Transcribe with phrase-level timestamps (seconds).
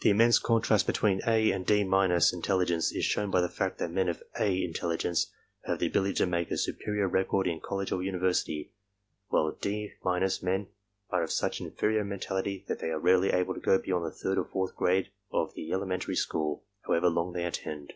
[0.00, 4.08] The immense contrast between "A" and "D —"intelligence^ is shown by the fact that men
[4.08, 5.30] of "A" intelligence
[5.66, 8.72] have the ability to make a superior record in college or university,
[9.28, 9.92] while "D—"
[10.42, 10.68] men
[11.10, 14.38] are of such inferior mentality that they are rarely able to go beyond the third
[14.38, 17.92] or fourth grade of the elementary school, however long they attend.